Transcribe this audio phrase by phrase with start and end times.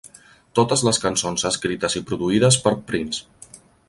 [0.59, 3.61] Totes les cançons escrites i produïdes per Prince.